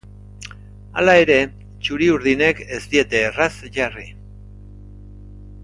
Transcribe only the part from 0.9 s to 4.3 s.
Hala ere, txuriurdinek ez diete erraz jarri.